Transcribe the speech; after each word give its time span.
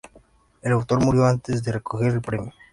El 0.63 0.71
autor 0.71 1.05
murió 1.05 1.27
antes 1.27 1.63
de 1.63 1.73
recoger 1.73 2.11
el 2.13 2.21
premio. 2.21 2.53